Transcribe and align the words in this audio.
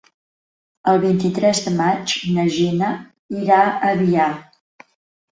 El 0.93 1.01
vint-i-tres 1.01 1.59
de 1.65 1.73
maig 1.81 2.15
na 2.37 2.45
Gina 2.55 2.89
irà 3.41 3.59
a 3.67 3.93
Biar. 4.01 4.31